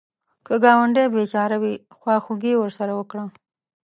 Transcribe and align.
که 0.45 0.53
ګاونډی 0.63 1.05
بېچاره 1.13 1.57
وي، 1.61 1.73
خواخوږي 1.99 2.53
ورسره 2.57 2.91
وکړه 2.95 3.23